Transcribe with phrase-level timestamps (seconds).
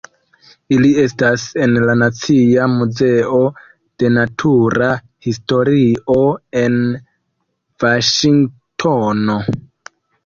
[0.75, 3.41] Ili estas en la Nacia Muzeo
[4.03, 4.87] de Natura
[5.29, 6.17] Historio
[6.63, 6.81] en
[7.85, 9.37] Vaŝingtono.